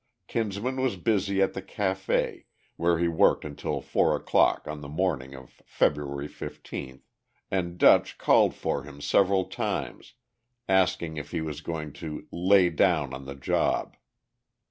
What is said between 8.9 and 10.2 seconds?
several times,